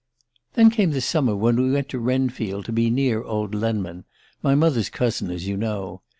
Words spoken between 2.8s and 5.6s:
near old Lenman my mother's cousin, as you